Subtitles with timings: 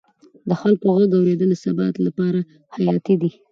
[0.49, 2.39] د خلکو غږ اورېدل د ثبات لپاره
[2.75, 3.31] حیاتي دی